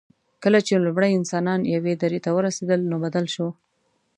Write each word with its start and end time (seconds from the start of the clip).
کله 0.43 0.59
چې 0.67 0.83
لومړي 0.85 1.09
انسانان 1.19 1.61
یوې 1.75 1.93
درې 2.03 2.19
ته 2.25 2.29
ورسېدل، 2.37 2.79
نو 2.89 2.95
بدل 3.03 3.25
شو. 3.33 3.47